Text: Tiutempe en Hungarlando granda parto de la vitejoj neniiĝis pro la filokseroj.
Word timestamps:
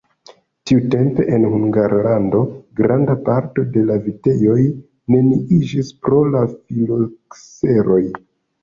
Tiutempe 0.69 1.25
en 1.37 1.45
Hungarlando 1.55 2.41
granda 2.81 3.17
parto 3.29 3.67
de 3.77 3.85
la 3.91 4.01
vitejoj 4.09 4.59
neniiĝis 5.17 5.97
pro 6.05 6.27
la 6.37 6.45
filokseroj. 6.57 8.05